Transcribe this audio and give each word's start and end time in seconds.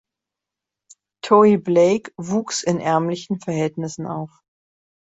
Toe 1.21 1.59
Blake 1.59 2.11
wuchs 2.17 2.63
in 2.63 2.79
ärmlichen 2.79 3.39
Verhältnissen 3.39 4.07
auf. 4.07 4.31